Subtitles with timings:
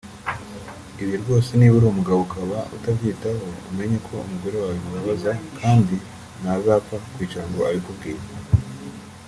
[1.01, 5.95] Ibi rwose niba uri umugabo ukaba utabyitaho umenye ko umugore wawe bimubabaza kandi
[6.41, 8.23] ntazapfa kwicara ngo abikubwire